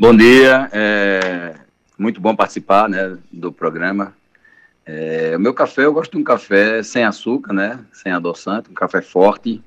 Bom 0.00 0.16
dia, 0.16 0.70
é 0.70 1.54
muito 1.98 2.20
bom 2.20 2.32
participar 2.36 2.88
né, 2.88 3.16
do 3.32 3.50
programa. 3.50 4.14
É, 4.86 5.32
o 5.36 5.40
meu 5.40 5.52
café, 5.52 5.86
eu 5.86 5.92
gosto 5.92 6.12
de 6.12 6.18
um 6.18 6.22
café 6.22 6.84
sem 6.84 7.02
açúcar, 7.02 7.52
né, 7.52 7.80
sem 7.92 8.12
adoçante, 8.12 8.70
um 8.70 8.74
café 8.74 9.02
forte, 9.02 9.60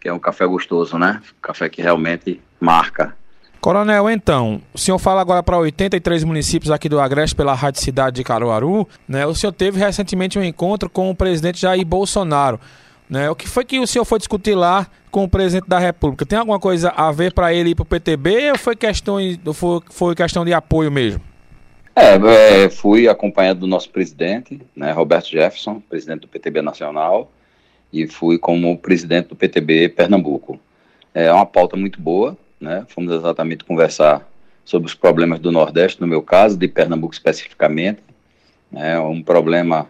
que 0.00 0.08
é 0.08 0.12
um 0.12 0.18
café 0.18 0.44
gostoso, 0.46 0.98
né, 0.98 1.22
um 1.38 1.40
café 1.40 1.68
que 1.68 1.80
realmente 1.80 2.40
marca. 2.58 3.14
Coronel, 3.60 4.10
então, 4.10 4.60
o 4.74 4.78
senhor 4.78 4.98
fala 4.98 5.20
agora 5.20 5.44
para 5.44 5.56
83 5.56 6.24
municípios 6.24 6.72
aqui 6.72 6.88
do 6.88 6.98
Agreste 6.98 7.36
pela 7.36 7.54
Rádio 7.54 7.82
Cidade 7.82 8.16
de 8.16 8.24
Caruaru, 8.24 8.88
né? 9.06 9.24
O 9.26 9.34
senhor 9.36 9.52
teve 9.52 9.78
recentemente 9.78 10.36
um 10.36 10.42
encontro 10.42 10.90
com 10.90 11.08
o 11.08 11.14
presidente 11.14 11.60
Jair 11.60 11.86
Bolsonaro. 11.86 12.58
Né? 13.12 13.28
O 13.28 13.36
que 13.36 13.46
foi 13.46 13.62
que 13.62 13.78
o 13.78 13.86
senhor 13.86 14.06
foi 14.06 14.18
discutir 14.18 14.54
lá 14.54 14.86
com 15.10 15.22
o 15.22 15.28
presidente 15.28 15.68
da 15.68 15.78
República? 15.78 16.24
Tem 16.24 16.38
alguma 16.38 16.58
coisa 16.58 16.88
a 16.96 17.12
ver 17.12 17.34
para 17.34 17.52
ele 17.52 17.72
ir 17.72 17.74
para 17.74 17.82
o 17.82 17.84
PTB 17.84 18.52
ou 18.52 18.58
foi 18.58 18.74
questão, 18.74 19.18
foi, 19.52 19.80
foi 19.90 20.14
questão 20.14 20.46
de 20.46 20.54
apoio 20.54 20.90
mesmo? 20.90 21.20
É, 21.94 22.14
é, 22.64 22.70
fui 22.70 23.06
acompanhado 23.06 23.60
do 23.60 23.66
nosso 23.66 23.90
presidente, 23.90 24.58
né, 24.74 24.92
Roberto 24.92 25.28
Jefferson, 25.28 25.78
presidente 25.90 26.20
do 26.20 26.28
PTB 26.28 26.62
Nacional, 26.62 27.30
e 27.92 28.06
fui 28.06 28.38
como 28.38 28.78
presidente 28.78 29.28
do 29.28 29.36
PTB 29.36 29.90
Pernambuco. 29.90 30.58
É 31.12 31.30
uma 31.30 31.44
pauta 31.44 31.76
muito 31.76 32.00
boa, 32.00 32.34
né? 32.58 32.86
Fomos 32.88 33.12
exatamente 33.12 33.62
conversar 33.62 34.26
sobre 34.64 34.86
os 34.86 34.94
problemas 34.94 35.38
do 35.38 35.52
Nordeste, 35.52 36.00
no 36.00 36.06
meu 36.06 36.22
caso, 36.22 36.56
de 36.56 36.66
Pernambuco 36.66 37.12
especificamente. 37.12 37.98
É 38.74 38.98
um 38.98 39.22
problema 39.22 39.86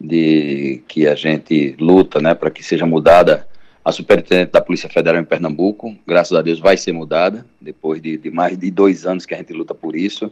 de 0.00 0.82
que 0.86 1.06
a 1.06 1.14
gente 1.14 1.74
luta, 1.78 2.20
né, 2.20 2.34
para 2.34 2.50
que 2.50 2.62
seja 2.62 2.84
mudada 2.84 3.46
a 3.84 3.92
superintendente 3.92 4.52
da 4.52 4.60
Polícia 4.60 4.88
Federal 4.88 5.20
em 5.20 5.24
Pernambuco. 5.24 5.96
Graças 6.06 6.36
a 6.36 6.42
Deus 6.42 6.58
vai 6.58 6.76
ser 6.76 6.92
mudada 6.92 7.46
depois 7.60 8.00
de, 8.00 8.16
de 8.16 8.30
mais 8.30 8.58
de 8.58 8.70
dois 8.70 9.06
anos 9.06 9.24
que 9.24 9.34
a 9.34 9.38
gente 9.38 9.52
luta 9.52 9.74
por 9.74 9.96
isso, 9.96 10.30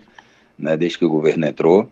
né, 0.58 0.76
desde 0.76 0.98
que 0.98 1.04
o 1.04 1.10
governo 1.10 1.46
entrou. 1.46 1.88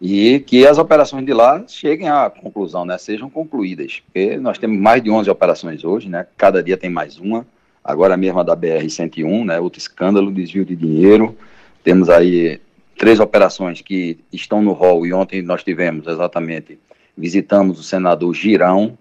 E 0.00 0.40
que 0.40 0.66
as 0.66 0.76
operações 0.76 1.24
de 1.24 1.32
lá 1.32 1.64
cheguem 1.66 2.08
à 2.08 2.28
conclusão, 2.28 2.84
né, 2.84 2.98
sejam 2.98 3.30
concluídas, 3.30 4.02
porque 4.04 4.36
nós 4.36 4.58
temos 4.58 4.78
mais 4.78 5.02
de 5.02 5.10
11 5.10 5.30
operações 5.30 5.84
hoje, 5.84 6.08
né, 6.08 6.26
cada 6.36 6.62
dia 6.62 6.76
tem 6.76 6.90
mais 6.90 7.18
uma, 7.18 7.46
agora 7.82 8.16
mesmo 8.16 8.40
a 8.40 8.42
da 8.42 8.56
BR-101, 8.56 9.44
né, 9.44 9.60
outro 9.60 9.78
escândalo, 9.78 10.32
desvio 10.32 10.64
de 10.64 10.74
dinheiro, 10.74 11.36
temos 11.82 12.08
aí 12.08 12.60
três 12.98 13.20
operações 13.20 13.80
que 13.80 14.18
estão 14.32 14.62
no 14.62 14.72
rol 14.72 15.06
e 15.06 15.12
ontem 15.12 15.42
nós 15.42 15.62
tivemos 15.62 16.06
exatamente 16.06 16.78
visitamos 17.16 17.78
o 17.78 17.82
senador 17.82 18.34
Girão, 18.34 18.98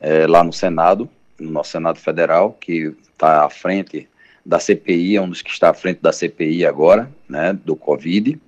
é, 0.00 0.26
lá 0.26 0.42
no 0.42 0.52
Senado, 0.52 1.08
no 1.38 1.50
nosso 1.50 1.72
Senado 1.72 1.98
Federal, 1.98 2.56
que 2.60 2.94
está 3.12 3.44
à 3.44 3.50
frente 3.50 4.08
da 4.44 4.58
CPI, 4.58 5.16
é 5.16 5.20
um 5.20 5.28
dos 5.28 5.42
que 5.42 5.50
está 5.50 5.70
à 5.70 5.74
frente 5.74 6.00
da 6.00 6.12
CPI 6.12 6.64
agora, 6.64 7.10
né, 7.28 7.52
do 7.64 7.76
Covid. 7.76 8.40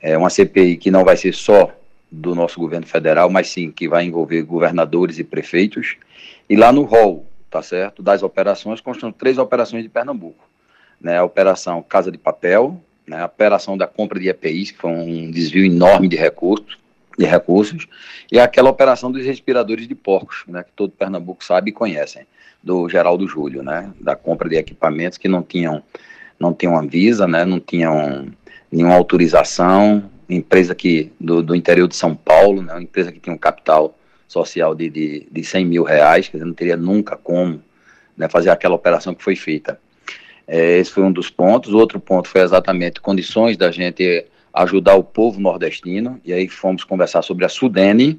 É 0.00 0.16
uma 0.16 0.30
CPI 0.30 0.76
que 0.76 0.90
não 0.90 1.04
vai 1.04 1.16
ser 1.16 1.34
só 1.34 1.72
do 2.10 2.34
nosso 2.34 2.60
governo 2.60 2.86
federal, 2.86 3.28
mas 3.28 3.48
sim 3.48 3.70
que 3.70 3.88
vai 3.88 4.04
envolver 4.04 4.42
governadores 4.42 5.18
e 5.18 5.24
prefeitos. 5.24 5.96
E 6.48 6.56
lá 6.56 6.72
no 6.72 6.82
rol, 6.82 7.26
tá 7.50 7.60
certo, 7.62 8.02
das 8.02 8.22
operações, 8.22 8.80
constam 8.80 9.10
três 9.10 9.38
operações 9.38 9.82
de 9.82 9.88
Pernambuco. 9.88 10.48
Né, 11.00 11.18
a 11.18 11.24
operação 11.24 11.82
Casa 11.82 12.10
de 12.10 12.16
Papel, 12.16 12.80
né, 13.06 13.20
a 13.20 13.26
operação 13.26 13.76
da 13.76 13.86
compra 13.86 14.18
de 14.18 14.28
EPIs, 14.28 14.70
que 14.70 14.78
foi 14.78 14.90
um 14.90 15.30
desvio 15.30 15.64
enorme 15.64 16.08
de 16.08 16.16
recursos, 16.16 16.78
de 17.16 17.24
recursos, 17.24 17.86
e 18.30 18.38
aquela 18.38 18.70
operação 18.70 19.10
dos 19.10 19.24
respiradores 19.24 19.88
de 19.88 19.94
porcos, 19.94 20.44
né, 20.46 20.62
que 20.62 20.72
todo 20.74 20.90
Pernambuco 20.90 21.44
sabe 21.44 21.70
e 21.70 21.72
conhecem, 21.72 22.26
do 22.62 22.88
Geraldo 22.88 23.26
Júlio, 23.26 23.62
né, 23.62 23.90
da 24.00 24.16
compra 24.16 24.48
de 24.48 24.56
equipamentos 24.56 25.18
que 25.18 25.28
não 25.28 25.42
tinham, 25.42 25.82
não 26.38 26.52
tinham 26.52 26.78
Anvisa, 26.78 27.26
né, 27.26 27.44
não 27.44 27.60
tinham 27.60 28.26
nenhuma 28.70 28.94
autorização, 28.94 30.10
empresa 30.28 30.74
que, 30.74 31.12
do, 31.20 31.42
do 31.42 31.54
interior 31.54 31.88
de 31.88 31.96
São 31.96 32.14
Paulo, 32.14 32.62
né, 32.62 32.72
uma 32.72 32.82
empresa 32.82 33.12
que 33.12 33.20
tinha 33.20 33.34
um 33.34 33.38
capital 33.38 33.96
social 34.26 34.74
de, 34.74 34.90
de, 34.90 35.26
de 35.30 35.44
100 35.44 35.64
mil 35.64 35.84
reais, 35.84 36.28
que 36.28 36.36
não 36.36 36.52
teria 36.52 36.76
nunca 36.76 37.16
como 37.16 37.62
né, 38.16 38.28
fazer 38.28 38.50
aquela 38.50 38.74
operação 38.74 39.14
que 39.14 39.22
foi 39.22 39.36
feita. 39.36 39.78
É, 40.46 40.78
esse 40.78 40.90
foi 40.90 41.02
um 41.02 41.12
dos 41.12 41.30
pontos. 41.30 41.72
Outro 41.72 41.98
ponto 41.98 42.28
foi 42.28 42.40
exatamente 42.40 43.00
condições 43.00 43.56
da 43.56 43.70
gente 43.70 44.26
ajudar 44.56 44.94
o 44.94 45.04
povo 45.04 45.38
nordestino, 45.38 46.18
e 46.24 46.32
aí 46.32 46.48
fomos 46.48 46.82
conversar 46.82 47.20
sobre 47.20 47.44
a 47.44 47.48
Sudene, 47.48 48.18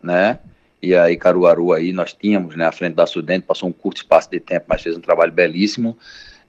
né, 0.00 0.38
e 0.80 0.94
aí 0.94 1.16
Caruaru 1.16 1.72
aí 1.72 1.92
nós 1.92 2.12
tínhamos, 2.12 2.54
né, 2.54 2.66
à 2.66 2.72
frente 2.72 2.94
da 2.94 3.04
Sudene, 3.04 3.42
passou 3.42 3.68
um 3.68 3.72
curto 3.72 3.96
espaço 3.96 4.30
de 4.30 4.38
tempo, 4.38 4.66
mas 4.68 4.80
fez 4.80 4.96
um 4.96 5.00
trabalho 5.00 5.32
belíssimo, 5.32 5.98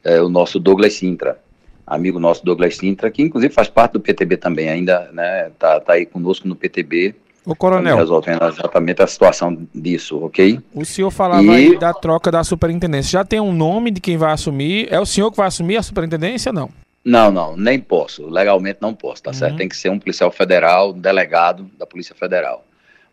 é, 0.04 0.22
o 0.22 0.30
nosso 0.30 0.60
Douglas 0.60 0.94
Sintra, 0.94 1.40
amigo 1.86 2.20
nosso 2.20 2.46
Douglas 2.46 2.78
Sintra, 2.78 3.10
que 3.10 3.24
inclusive 3.24 3.52
faz 3.52 3.68
parte 3.68 3.94
do 3.94 4.00
PTB 4.00 4.38
também, 4.38 4.70
ainda, 4.70 5.10
né, 5.12 5.50
tá, 5.58 5.80
tá 5.80 5.94
aí 5.94 6.06
conosco 6.06 6.48
no 6.48 6.56
PTB, 6.56 7.16
o 7.46 7.54
coronel. 7.54 7.98
Resolvendo 7.98 8.46
exatamente 8.46 9.02
a 9.02 9.08
situação 9.08 9.68
disso, 9.76 10.18
ok? 10.24 10.62
O 10.74 10.86
senhor 10.86 11.12
falava 11.12 11.44
e... 11.44 11.50
aí 11.50 11.78
da 11.78 11.94
troca 11.94 12.32
da 12.32 12.42
superintendência. 12.42 13.20
Já 13.20 13.26
tem 13.26 13.42
um 13.42 13.52
nome 13.52 13.92
de 13.92 14.00
quem 14.00 14.16
vai 14.16 14.32
assumir? 14.32 14.88
É 14.90 14.98
o 14.98 15.06
senhor 15.06 15.30
que 15.30 15.36
vai 15.36 15.48
assumir 15.48 15.76
a 15.76 15.84
superintendência 15.84 16.52
ou 16.52 16.56
não? 16.56 16.83
Não, 17.04 17.32
não, 17.32 17.58
nem 17.58 17.80
posso. 17.80 18.28
Legalmente 18.28 18.78
não 18.82 18.94
posso, 18.94 19.24
tá 19.24 19.32
uhum. 19.32 19.34
certo? 19.36 19.58
Tem 19.58 19.68
que 19.68 19.76
ser 19.76 19.90
um 19.90 20.00
policial 20.00 20.32
federal, 20.32 20.94
delegado 20.94 21.70
da 21.78 21.86
Polícia 21.86 22.16
Federal. 22.16 22.66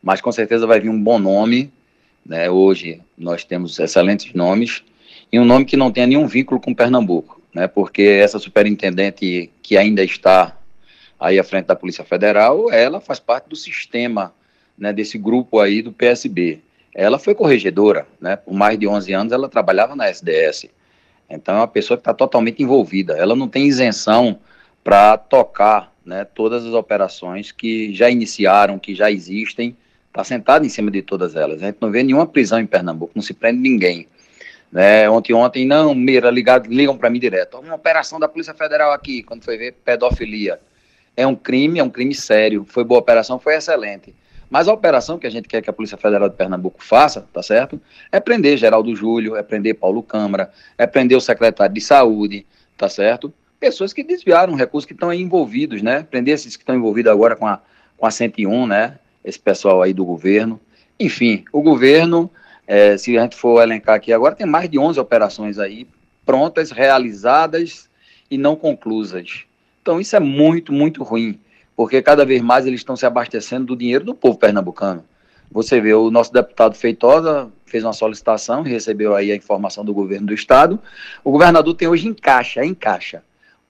Mas 0.03 0.21
com 0.21 0.31
certeza 0.31 0.67
vai 0.67 0.79
vir 0.79 0.89
um 0.89 1.03
bom 1.03 1.19
nome. 1.19 1.73
Né? 2.25 2.49
Hoje 2.49 3.01
nós 3.19 3.45
temos 3.45 3.79
excelentes 3.79 4.33
nomes 4.33 4.85
e 5.33 5.39
um 5.39 5.45
nome 5.45 5.65
que 5.65 5.77
não 5.77 5.91
tenha 5.91 6.07
nenhum 6.07 6.27
vínculo 6.27 6.61
com 6.61 6.75
Pernambuco, 6.75 7.41
né? 7.55 7.67
Porque 7.67 8.03
essa 8.03 8.39
superintendente 8.39 9.51
que 9.63 9.77
ainda 9.77 10.03
está 10.03 10.57
aí 11.19 11.39
à 11.39 11.45
frente 11.45 11.67
da 11.67 11.77
Polícia 11.77 12.05
Federal, 12.05 12.71
ela 12.73 13.01
faz 13.01 13.21
parte 13.21 13.49
do 13.49 13.57
sistema, 13.57 14.35
né? 14.77 14.93
Desse 14.93 15.17
grupo 15.19 15.61
aí 15.61 15.83
do 15.83 15.93
PSB. 15.93 16.61
Ela 16.93 17.19
foi 17.19 17.35
corregedora, 17.35 18.07
né? 18.21 18.37
Por 18.37 18.53
mais 18.53 18.79
de 18.79 18.89
11 18.89 19.13
anos 19.13 19.33
ela 19.33 19.49
trabalhava 19.49 19.95
na 19.95 20.09
SDS. 20.09 20.69
Então 21.31 21.55
é 21.55 21.59
uma 21.59 21.69
pessoa 21.69 21.97
que 21.97 22.03
está 22.03 22.13
totalmente 22.13 22.63
envolvida. 22.63 23.17
Ela 23.17 23.37
não 23.37 23.49
tem 23.49 23.67
isenção 23.67 24.39
para 24.83 25.17
tocar 25.17 25.93
né, 26.05 26.25
todas 26.25 26.67
as 26.67 26.73
operações 26.73 27.53
que 27.53 27.95
já 27.95 28.11
iniciaram, 28.11 28.79
que 28.79 28.95
já 28.95 29.11
existem. 29.11 29.77
Está 30.09 30.25
sentada 30.25 30.67
em 30.67 30.69
cima 30.69 30.91
de 30.91 31.03
todas 31.03 31.37
elas. 31.37 31.63
A 31.63 31.67
gente 31.67 31.79
não 31.81 31.91
vê 31.91 32.03
nenhuma 32.03 32.27
prisão 32.27 32.59
em 32.59 32.67
Pernambuco, 32.67 33.13
não 33.15 33.23
se 33.23 33.33
prende 33.33 33.61
ninguém. 33.61 34.09
Né, 34.73 35.09
ontem, 35.11 35.33
ontem, 35.33 35.67
não, 35.67 35.95
mira, 35.95 36.31
ligado, 36.31 36.69
ligam 36.69 36.97
para 36.97 37.11
mim 37.11 37.19
direto. 37.19 37.59
Uma 37.59 37.75
operação 37.75 38.19
da 38.21 38.29
Polícia 38.29 38.55
Federal 38.55 38.93
aqui, 38.93 39.23
quando 39.23 39.45
foi 39.45 39.57
ver 39.57 39.73
pedofilia. 39.85 40.61
É 41.17 41.27
um 41.27 41.35
crime, 41.35 41.79
é 41.79 41.85
um 41.85 41.91
crime 41.91 42.15
sério. 42.15 42.65
Foi 42.69 42.85
boa 42.85 43.01
operação, 43.01 43.39
foi 43.39 43.55
excelente. 43.57 44.15
Mas 44.51 44.67
a 44.67 44.73
operação 44.73 45.17
que 45.17 45.29
a 45.29 45.31
gente 45.31 45.47
quer 45.47 45.63
que 45.63 45.71
a 45.71 45.73
Polícia 45.73 45.97
Federal 45.97 46.29
de 46.29 46.35
Pernambuco 46.35 46.83
faça, 46.83 47.25
tá 47.33 47.41
certo? 47.41 47.81
É 48.11 48.19
prender 48.19 48.59
Geraldo 48.59 48.95
Júlio, 48.97 49.37
é 49.37 49.43
prender 49.45 49.77
Paulo 49.77 50.03
Câmara, 50.03 50.51
é 50.77 50.89
prender 50.89 51.17
o 51.17 51.21
secretário 51.21 51.73
de 51.73 51.81
Saúde, 51.81 52.45
tá 52.77 52.89
certo? 52.89 53.33
Pessoas 53.61 53.93
que 53.93 54.03
desviaram 54.03 54.55
recursos 54.55 54.87
que 54.87 54.93
estão 54.93 55.09
aí 55.09 55.21
envolvidos, 55.21 55.83
né? 55.83 56.03
Prender 56.03 56.35
esses 56.35 56.57
que 56.57 56.63
estão 56.63 56.75
envolvidos 56.75 57.13
agora 57.13 57.37
com 57.37 57.47
a, 57.47 57.61
com 57.97 58.07
a 58.07 58.11
101, 58.11 58.67
né? 58.67 58.99
Esse 59.25 59.39
pessoal 59.39 59.83
aí 59.83 59.93
do 59.93 60.05
governo. 60.05 60.61
Enfim, 60.99 61.45
o 61.53 61.63
governo, 61.63 62.29
é, 62.67 62.97
se 62.97 63.17
a 63.17 63.23
gente 63.23 63.37
for 63.37 63.63
elencar 63.63 63.95
aqui 63.95 64.13
agora, 64.13 64.35
tem 64.35 64.47
mais 64.47 64.69
de 64.69 64.79
11 64.79 64.99
operações 64.99 65.61
aí 65.61 65.87
prontas, 66.27 66.73
realizadas 66.73 67.89
e 68.29 68.37
não 68.37 68.57
conclusas. 68.57 69.45
Então 69.81 70.01
isso 70.01 70.17
é 70.17 70.21
muito, 70.21 70.73
muito 70.73 71.05
ruim 71.05 71.39
porque 71.81 72.03
cada 72.03 72.27
vez 72.27 72.43
mais 72.43 72.67
eles 72.67 72.81
estão 72.81 72.95
se 72.95 73.07
abastecendo 73.07 73.65
do 73.65 73.75
dinheiro 73.75 74.05
do 74.05 74.15
povo 74.15 74.37
pernambucano. 74.37 75.03
Você 75.51 75.81
vê, 75.81 75.95
o 75.95 76.11
nosso 76.11 76.31
deputado 76.31 76.75
Feitosa 76.75 77.51
fez 77.65 77.83
uma 77.83 77.95
solicitação, 77.95 78.61
recebeu 78.61 79.17
aí 79.17 79.33
a 79.33 79.35
informação 79.35 79.83
do 79.83 79.95
governo 79.95 80.27
do 80.27 80.35
estado. 80.35 80.79
O 81.25 81.33
governador 81.33 81.73
tem 81.75 81.89
hoje 81.89 82.07
em 82.07 82.13
caixa, 82.13 82.63
em 82.63 82.75
caixa, 82.75 83.23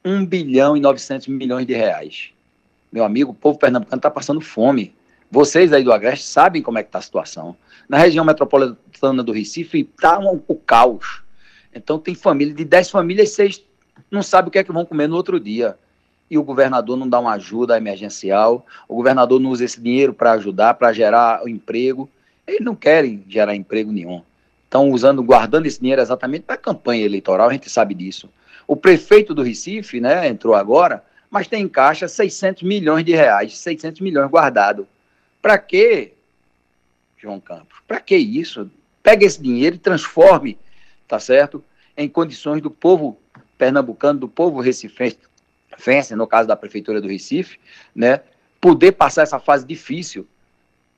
1 0.04 0.26
bilhão 0.26 0.76
e 0.76 0.80
900 0.80 1.28
milhões 1.28 1.64
de 1.68 1.72
reais. 1.72 2.30
Meu 2.90 3.04
amigo, 3.04 3.30
o 3.30 3.34
povo 3.34 3.56
pernambucano 3.56 4.00
está 4.00 4.10
passando 4.10 4.40
fome. 4.40 4.92
Vocês 5.30 5.72
aí 5.72 5.84
do 5.84 5.92
Agreste 5.92 6.26
sabem 6.26 6.62
como 6.62 6.78
é 6.78 6.82
que 6.82 6.88
está 6.88 6.98
a 6.98 7.02
situação. 7.02 7.54
Na 7.88 7.96
região 7.96 8.24
metropolitana 8.24 9.22
do 9.22 9.30
Recife 9.30 9.88
está 9.88 10.18
um, 10.18 10.42
o 10.48 10.56
caos. 10.56 11.22
Então 11.72 11.96
tem 11.96 12.16
família, 12.16 12.52
de 12.52 12.64
10 12.64 12.90
famílias, 12.90 13.30
seis 13.30 13.64
não 14.10 14.20
sabem 14.20 14.48
o 14.48 14.50
que 14.50 14.58
é 14.58 14.64
que 14.64 14.72
vão 14.72 14.84
comer 14.84 15.06
no 15.06 15.14
outro 15.14 15.38
dia 15.38 15.78
e 16.30 16.38
o 16.38 16.44
governador 16.44 16.96
não 16.96 17.08
dá 17.08 17.18
uma 17.18 17.32
ajuda 17.32 17.76
emergencial, 17.76 18.64
o 18.88 18.94
governador 18.94 19.40
não 19.40 19.50
usa 19.50 19.64
esse 19.64 19.80
dinheiro 19.80 20.14
para 20.14 20.32
ajudar, 20.32 20.74
para 20.74 20.92
gerar 20.92 21.42
emprego. 21.48 22.08
Eles 22.46 22.60
não 22.60 22.76
querem 22.76 23.24
gerar 23.28 23.56
emprego 23.56 23.90
nenhum. 23.90 24.22
Estão 24.64 24.88
usando, 24.90 25.22
guardando 25.22 25.66
esse 25.66 25.80
dinheiro 25.80 26.00
exatamente 26.00 26.42
para 26.42 26.54
a 26.54 26.58
campanha 26.58 27.04
eleitoral, 27.04 27.48
a 27.48 27.52
gente 27.52 27.68
sabe 27.68 27.94
disso. 27.94 28.30
O 28.68 28.76
prefeito 28.76 29.34
do 29.34 29.42
Recife, 29.42 30.00
né, 30.00 30.28
entrou 30.28 30.54
agora, 30.54 31.02
mas 31.28 31.48
tem 31.48 31.64
em 31.64 31.68
caixa 31.68 32.06
600 32.06 32.62
milhões 32.62 33.04
de 33.04 33.12
reais, 33.12 33.58
600 33.58 34.00
milhões 34.00 34.30
guardado. 34.30 34.86
Para 35.42 35.58
quê, 35.58 36.12
João 37.18 37.40
Campos? 37.40 37.78
Para 37.88 37.98
que 37.98 38.16
isso? 38.16 38.70
Pega 39.02 39.26
esse 39.26 39.42
dinheiro 39.42 39.74
e 39.74 39.78
transforme, 39.78 40.56
tá 41.08 41.18
certo, 41.18 41.64
em 41.96 42.08
condições 42.08 42.62
do 42.62 42.70
povo 42.70 43.18
pernambucano, 43.58 44.20
do 44.20 44.28
povo 44.28 44.60
recifense 44.60 45.18
Fence, 45.78 46.14
no 46.14 46.26
caso 46.26 46.48
da 46.48 46.56
Prefeitura 46.56 47.00
do 47.00 47.08
Recife, 47.08 47.58
né, 47.94 48.20
poder 48.60 48.92
passar 48.92 49.22
essa 49.22 49.38
fase 49.38 49.66
difícil. 49.66 50.26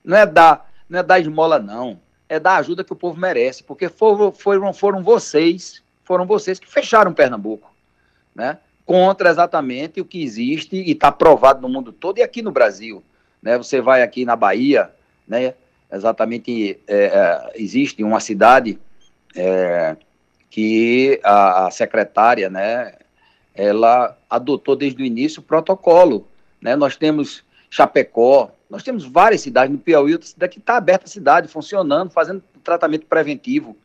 Não 0.05 0.17
é 0.17 0.27
dar, 0.27 0.71
não 0.89 0.99
é 0.99 1.03
dar 1.03 1.21
esmola, 1.21 1.59
não. 1.59 2.01
É 2.29 2.41
dar 2.41 2.53
a 2.53 2.59
ajuda 2.59 2.83
que 2.83 2.93
o 2.93 2.97
povo 2.97 3.21
merece, 3.21 3.63
porque 3.63 3.89
foram, 3.89 4.33
foram, 4.33 4.73
foram 4.73 5.03
vocês, 5.03 5.83
foram 6.05 6.27
vocês 6.27 6.59
que 6.59 6.71
fecharam 6.71 7.13
Pernambuco, 7.13 7.71
né? 8.35 8.59
Contra 8.85 9.31
exatamente 9.31 10.01
o 10.01 10.05
que 10.05 10.23
existe 10.23 10.77
e 10.77 10.91
está 10.91 11.13
provado 11.13 11.61
no 11.61 11.69
mundo 11.69 11.93
todo 11.93 12.19
e 12.19 12.23
aqui 12.23 12.43
no 12.43 12.51
Brasil. 12.51 13.03
Né? 13.41 13.57
Você 13.57 13.81
vai 13.81 14.03
aqui 14.03 14.25
na 14.25 14.35
Bahia, 14.35 14.91
né? 15.27 15.55
exatamente 15.93 16.81
é, 16.89 17.05
é, 17.05 17.53
existe 17.55 18.03
uma 18.03 18.19
cidade 18.19 18.79
é, 19.37 19.97
que 20.49 21.21
a, 21.23 21.67
a, 21.67 21.71
secretária, 21.71 22.49
né, 22.49 22.95
ela 23.54 24.16
adotou 24.28 24.75
desde 24.76 25.02
o 25.02 25.06
início 25.06 25.40
o 25.40 25.44
protocolo. 25.44 26.26
Né? 26.60 26.76
Nós 26.76 26.96
temos 26.96 27.44
Chapecó, 27.70 28.50
nós 28.69 28.82
temos 28.82 29.04
várias 29.04 29.40
cidades 29.40 29.72
no 29.72 29.78
Piauí, 29.78 30.16
que 30.19 30.58
está 30.58 30.76
aberta 30.76 31.04
a 31.06 31.08
cidade, 31.08 31.49
funcionando, 31.49 32.10
fazendo 32.10 32.43
tratamento 32.62 33.06
preventivo. 33.06 33.76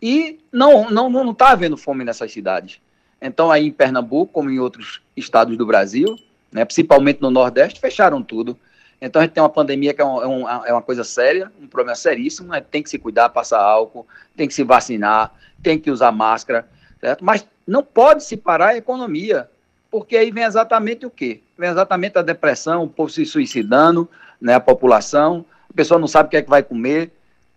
E 0.00 0.38
não 0.52 0.90
não 0.90 1.08
não 1.08 1.30
está 1.30 1.50
havendo 1.50 1.76
fome 1.76 2.04
nessas 2.04 2.32
cidades. 2.32 2.80
Então, 3.20 3.50
aí 3.50 3.66
em 3.66 3.72
Pernambuco, 3.72 4.32
como 4.32 4.50
em 4.50 4.58
outros 4.58 5.00
estados 5.16 5.56
do 5.56 5.64
Brasil, 5.64 6.16
né, 6.52 6.64
principalmente 6.64 7.20
no 7.22 7.30
Nordeste, 7.30 7.80
fecharam 7.80 8.22
tudo. 8.22 8.58
Então 9.00 9.20
a 9.20 9.24
gente 9.24 9.34
tem 9.34 9.42
uma 9.42 9.48
pandemia 9.48 9.92
que 9.92 10.00
é, 10.00 10.04
um, 10.04 10.48
é, 10.48 10.68
é 10.70 10.72
uma 10.72 10.82
coisa 10.82 11.04
séria, 11.04 11.52
um 11.60 11.66
problema 11.66 11.94
seríssimo, 11.94 12.48
né? 12.48 12.60
tem 12.60 12.82
que 12.82 12.88
se 12.88 12.98
cuidar, 12.98 13.28
passar 13.28 13.60
álcool, 13.60 14.06
tem 14.34 14.48
que 14.48 14.54
se 14.54 14.64
vacinar, 14.64 15.32
tem 15.62 15.78
que 15.78 15.90
usar 15.90 16.10
máscara, 16.12 16.66
certo? 17.00 17.24
Mas 17.24 17.46
não 17.66 17.82
pode 17.82 18.24
se 18.24 18.36
parar 18.36 18.68
a 18.68 18.76
economia, 18.76 19.48
porque 19.90 20.16
aí 20.16 20.30
vem 20.30 20.44
exatamente 20.44 21.04
o 21.04 21.10
quê? 21.10 21.40
Vem 21.58 21.70
exatamente 21.70 22.18
a 22.18 22.22
depressão, 22.22 22.84
o 22.84 22.88
povo 22.88 23.10
se 23.10 23.24
suicidando, 23.26 24.08
né, 24.40 24.54
a 24.54 24.60
população, 24.60 25.44
a 25.68 25.72
pessoa 25.72 25.98
não 25.98 26.06
sabe 26.06 26.28
o 26.28 26.30
que 26.30 26.36
é 26.36 26.42
que 26.42 26.50
vai 26.50 26.62
comer, 26.62 27.10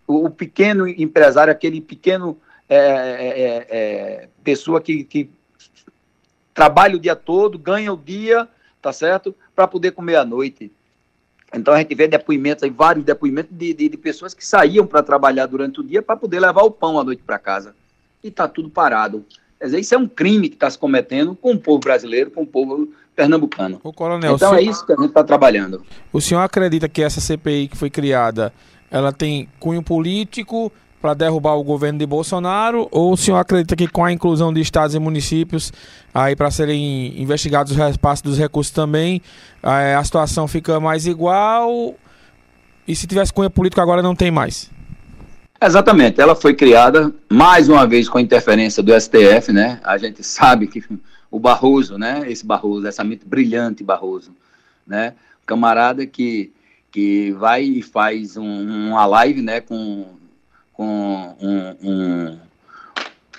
o, 0.06 0.26
o 0.26 0.30
pequeno 0.30 0.88
empresário, 0.88 1.52
aquele 1.52 1.80
pequeno 1.80 2.36
é, 2.68 2.76
é, 2.76 3.40
é, 3.40 3.66
é 3.70 4.28
pessoa 4.42 4.80
que, 4.80 5.04
que 5.04 5.30
trabalha 6.52 6.96
o 6.96 7.00
dia 7.00 7.14
todo, 7.14 7.58
ganha 7.58 7.92
o 7.92 7.96
dia, 7.96 8.48
tá 8.82 8.92
certo? 8.92 9.34
Para 9.54 9.68
poder 9.68 9.92
comer 9.92 10.16
à 10.16 10.24
noite. 10.24 10.72
Então 11.52 11.74
a 11.74 11.78
gente 11.78 11.94
vê 11.94 12.06
depoimentos 12.06 12.62
aí, 12.62 12.70
vários 12.70 13.04
depoimentos 13.04 13.56
de, 13.56 13.74
de, 13.74 13.88
de 13.88 13.96
pessoas 13.96 14.34
que 14.34 14.46
saíam 14.46 14.86
para 14.86 15.02
trabalhar 15.02 15.46
durante 15.46 15.80
o 15.80 15.82
dia 15.82 16.00
para 16.00 16.16
poder 16.16 16.38
levar 16.40 16.62
o 16.62 16.70
pão 16.70 16.98
à 16.98 17.04
noite 17.04 17.22
para 17.22 17.38
casa. 17.38 17.74
E 18.22 18.28
está 18.28 18.46
tudo 18.46 18.70
parado. 18.70 19.24
Quer 19.60 19.66
dizer, 19.66 19.80
isso 19.80 19.94
é 19.94 19.98
um 19.98 20.08
crime 20.08 20.48
que 20.48 20.56
está 20.56 20.70
se 20.70 20.78
cometendo 20.78 21.36
com 21.36 21.52
o 21.52 21.58
povo 21.58 21.80
brasileiro, 21.80 22.30
com 22.30 22.42
o 22.42 22.46
povo 22.46 22.88
pernambucano. 23.14 23.78
O 23.84 23.92
coronel, 23.92 24.34
então 24.34 24.54
é 24.54 24.62
isso 24.62 24.86
que 24.86 24.92
a 24.92 24.96
gente 24.96 25.08
está 25.08 25.22
trabalhando. 25.22 25.84
O 26.10 26.20
senhor 26.20 26.40
acredita 26.40 26.88
que 26.88 27.02
essa 27.02 27.20
CPI 27.20 27.68
que 27.68 27.76
foi 27.76 27.90
criada, 27.90 28.54
ela 28.90 29.12
tem 29.12 29.48
cunho 29.58 29.82
político, 29.82 30.72
para 31.00 31.14
derrubar 31.14 31.54
o 31.54 31.64
governo 31.64 31.98
de 31.98 32.06
Bolsonaro? 32.06 32.88
Ou 32.90 33.12
o 33.12 33.16
senhor 33.16 33.38
acredita 33.38 33.74
que 33.74 33.88
com 33.88 34.04
a 34.04 34.12
inclusão 34.12 34.52
de 34.52 34.60
estados 34.60 34.94
e 34.94 34.98
municípios 34.98 35.72
aí 36.12 36.36
para 36.36 36.50
serem 36.50 37.20
investigados 37.20 37.72
o 37.72 37.74
repasse 37.74 38.22
dos 38.22 38.38
recursos 38.38 38.72
também, 38.72 39.22
eh, 39.62 39.94
a 39.94 40.04
situação 40.04 40.46
fica 40.46 40.78
mais 40.78 41.06
igual? 41.06 41.94
E 42.86 42.94
se 42.94 43.06
tivesse 43.06 43.32
cunha 43.32 43.48
político 43.48 43.80
agora 43.80 44.02
não 44.02 44.14
tem 44.14 44.30
mais? 44.30 44.70
Exatamente, 45.62 46.18
ela 46.20 46.34
foi 46.34 46.54
criada 46.54 47.12
mais 47.28 47.68
uma 47.68 47.86
vez 47.86 48.08
com 48.08 48.16
a 48.16 48.22
interferência 48.22 48.82
do 48.82 48.98
STF, 48.98 49.52
né? 49.52 49.78
A 49.84 49.98
gente 49.98 50.24
sabe 50.24 50.66
que 50.66 50.82
o 51.30 51.38
Barroso, 51.38 51.98
né? 51.98 52.22
Esse 52.26 52.46
Barroso, 52.46 52.86
essa 52.86 53.04
mente 53.04 53.26
brilhante 53.26 53.84
Barroso, 53.84 54.34
né? 54.86 55.14
Camarada 55.44 56.06
que 56.06 56.50
que 56.90 57.30
vai 57.32 57.62
e 57.62 57.82
faz 57.82 58.36
um, 58.36 58.88
uma 58.88 59.06
live, 59.06 59.42
né, 59.42 59.60
com 59.60 60.06
com 60.72 61.36
um, 61.38 61.76
um, 61.82 62.38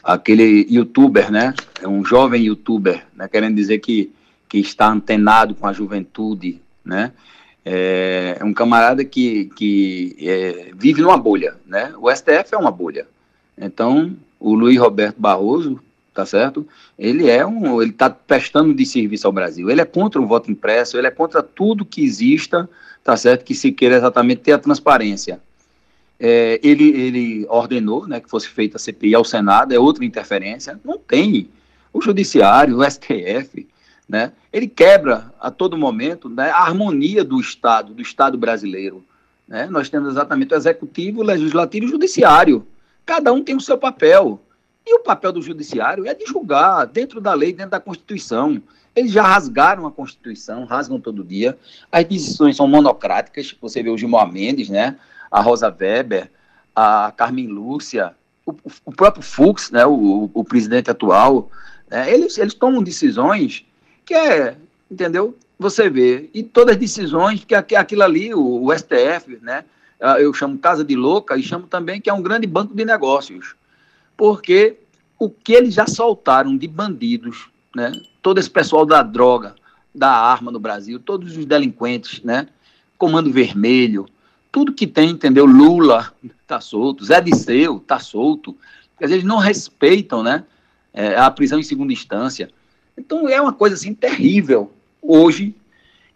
aquele 0.04 0.68
youtuber, 0.70 1.32
né? 1.32 1.56
Um 1.84 2.06
jovem 2.06 2.44
youtuber, 2.44 3.04
né? 3.16 3.28
Querendo 3.28 3.56
dizer 3.56 3.80
que, 3.80 4.12
que 4.48 4.60
está 4.60 4.88
antenado 4.88 5.56
com 5.56 5.66
a 5.66 5.74
juventude, 5.74 6.62
né? 6.86 7.12
É, 7.64 8.38
é 8.40 8.44
um 8.44 8.54
camarada 8.54 9.06
que, 9.06 9.46
que 9.56 10.16
é, 10.20 10.72
vive 10.76 11.02
numa 11.02 11.18
bolha, 11.18 11.56
né? 11.66 11.94
O 11.98 12.14
STF 12.14 12.54
é 12.54 12.58
uma 12.58 12.72
bolha. 12.72 13.08
Então, 13.58 14.16
o 14.40 14.54
Luiz 14.54 14.80
Roberto 14.80 15.20
Barroso, 15.20 15.80
tá 16.14 16.26
certo? 16.26 16.68
Ele 16.98 17.30
é 17.30 17.46
um, 17.46 17.82
ele 17.82 17.92
está 17.92 18.10
prestando 18.10 18.74
de 18.74 18.86
serviço 18.86 19.28
ao 19.28 19.34
Brasil. 19.34 19.70
Ele 19.70 19.82
é 19.82 19.86
contra 19.86 20.20
o 20.20 20.28
voto 20.28 20.52
impresso, 20.52 20.98
ele 20.98 21.08
é 21.08 21.12
contra 21.12 21.44
tudo 21.44 21.86
que 21.86 22.04
exista, 22.04 22.70
tá 23.04 23.16
certo? 23.16 23.46
Que 23.46 23.54
se 23.54 23.72
queira 23.72 23.96
exatamente 23.96 24.42
ter 24.42 24.54
a 24.54 24.58
transparência. 24.58 25.40
É, 26.20 26.60
ele, 26.62 26.90
ele 26.90 27.46
ordenou 27.50 28.08
né, 28.08 28.20
que 28.20 28.30
fosse 28.30 28.48
feita 28.48 28.78
a 28.78 28.80
CPI 28.80 29.16
ao 29.16 29.26
Senado, 29.26 29.74
é 29.74 29.80
outra 29.80 30.06
interferência. 30.06 30.80
Não 30.84 30.98
tem. 30.98 31.50
O 31.94 32.02
Judiciário, 32.02 32.78
o 32.78 32.90
STF, 32.90 33.68
né, 34.12 34.34
ele 34.52 34.68
quebra 34.68 35.34
a 35.40 35.50
todo 35.50 35.78
momento 35.78 36.28
né, 36.28 36.50
a 36.50 36.64
harmonia 36.64 37.24
do 37.24 37.40
Estado, 37.40 37.94
do 37.94 38.02
Estado 38.02 38.38
brasileiro. 38.38 39.02
Né? 39.48 39.68
Nós 39.68 39.88
temos 39.88 40.10
exatamente 40.10 40.54
o 40.54 40.58
Executivo, 40.58 41.22
o 41.22 41.24
Legislativo 41.24 41.86
e 41.86 41.88
o 41.88 41.92
Judiciário. 41.92 42.68
Cada 43.06 43.32
um 43.32 43.42
tem 43.42 43.56
o 43.56 43.62
seu 43.62 43.78
papel. 43.78 44.42
E 44.86 44.94
o 44.96 45.00
papel 45.00 45.32
do 45.32 45.42
Judiciário 45.42 46.06
é 46.06 46.14
de 46.14 46.26
julgar 46.26 46.86
dentro 46.88 47.22
da 47.22 47.34
lei, 47.34 47.54
dentro 47.54 47.72
da 47.72 47.80
Constituição. 47.80 48.62
Eles 48.94 49.14
já 49.14 49.24
rasgaram 49.24 49.88
a 49.88 49.92
Constituição, 49.92 50.66
rasgam 50.66 51.00
todo 51.00 51.24
dia. 51.24 51.58
As 51.90 52.04
decisões 52.04 52.58
são 52.58 52.68
monocráticas. 52.68 53.56
Você 53.62 53.82
vê 53.82 53.90
o 53.90 53.98
Gilmar 53.98 54.30
Mendes, 54.30 54.68
né? 54.68 54.98
a 55.32 55.40
Rosa 55.40 55.70
Weber, 55.70 56.30
a 56.76 57.14
Carmen 57.16 57.48
Lúcia, 57.48 58.14
o, 58.46 58.54
o 58.84 58.92
próprio 58.92 59.24
Fux, 59.24 59.72
né, 59.72 59.86
o, 59.86 60.30
o 60.34 60.44
presidente 60.44 60.92
atual, 60.92 61.50
né, 61.90 62.14
eles, 62.14 62.38
eles 62.38 62.54
tomam 62.54 62.84
decisões 62.84 63.66
que 64.06 64.14
é, 64.14 64.58
entendeu? 64.90 65.38
Você 65.60 65.90
vê, 65.90 66.30
e 66.34 66.42
todas 66.44 66.76
as 66.76 66.80
decisões, 66.80 67.46
que 67.46 67.54
aquilo 67.54 68.04
ali, 68.04 68.34
o, 68.34 68.66
o 68.66 68.78
STF, 68.78 69.38
né, 69.42 69.64
eu 70.20 70.34
chamo 70.34 70.58
Casa 70.58 70.84
de 70.84 70.96
Louca 70.96 71.38
e 71.38 71.44
chamo 71.44 71.68
também 71.68 72.02
que 72.02 72.10
é 72.10 72.14
um 72.14 72.22
grande 72.22 72.48
banco 72.48 72.76
de 72.76 72.84
negócios, 72.84 73.56
porque 74.18 74.78
o 75.20 75.30
que 75.30 75.54
eles 75.54 75.76
já 75.76 75.86
soltaram 75.86 76.58
de 76.58 76.68
bandidos, 76.68 77.48
né, 77.76 77.92
todo 78.22 78.40
esse 78.40 78.50
pessoal 78.50 78.86
da 78.86 79.04
droga, 79.04 79.54
da 79.94 80.10
arma 80.10 80.52
no 80.52 80.60
Brasil, 80.60 81.00
todos 81.00 81.38
os 81.38 81.46
delinquentes, 81.46 82.24
né, 82.24 82.48
Comando 82.98 83.32
Vermelho, 83.32 84.08
tudo 84.52 84.74
que 84.74 84.86
tem, 84.86 85.12
entendeu? 85.12 85.46
Lula 85.46 86.12
está 86.42 86.60
solto, 86.60 87.06
Zé 87.06 87.22
Disseu 87.22 87.78
está 87.78 88.00
solto. 88.00 88.56
Quer 88.98 89.06
dizer, 89.06 89.16
eles 89.16 89.28
não 89.28 89.38
respeitam 89.38 90.22
né, 90.22 90.44
é, 90.94 91.16
a 91.16 91.32
prisão 91.32 91.58
em 91.58 91.64
segunda 91.64 91.94
instância. 91.94 92.50
Então 92.98 93.28
é 93.28 93.40
uma 93.40 93.54
coisa 93.54 93.76
assim 93.76 93.94
terrível 93.94 94.72
hoje. 95.02 95.56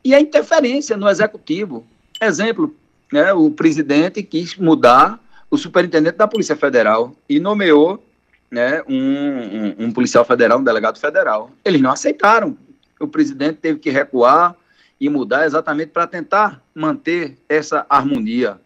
E 0.04 0.14
a 0.14 0.20
interferência 0.20 0.96
no 0.96 1.10
executivo. 1.10 1.86
Exemplo, 2.22 2.74
né, 3.12 3.34
o 3.34 3.52
presidente 3.52 4.24
quis 4.24 4.56
mudar 4.56 5.20
o 5.50 5.58
superintendente 5.58 6.18
da 6.18 6.28
Polícia 6.28 6.56
Federal 6.56 7.16
e 7.28 7.40
nomeou 7.40 8.04
né, 8.50 8.82
um, 8.88 8.96
um, 8.96 9.76
um 9.86 9.92
policial 9.92 10.24
federal, 10.24 10.60
um 10.60 10.64
delegado 10.64 11.00
federal. 11.00 11.52
Eles 11.64 11.82
não 11.82 11.92
aceitaram. 11.92 12.58
O 13.00 13.08
presidente 13.08 13.58
teve 13.58 13.80
que 13.80 13.90
recuar, 13.90 14.56
e 15.00 15.10
mudar 15.10 15.46
exatamente 15.46 15.90
para 15.90 16.08
tentar 16.08 16.62
manter 16.74 17.38
essa 17.50 17.86
harmonia, 17.90 18.60